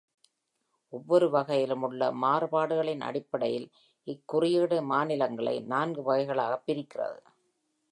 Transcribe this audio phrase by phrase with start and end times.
[0.93, 3.67] ஒவ்வொரு வகையிலும் உள்ள மாறுபாடுகளின் அடிப்படையில்
[4.07, 7.21] இக்குறியீடு மாநிலங்களை நான்கு வகைகளாகப் பிரிக்கிறது.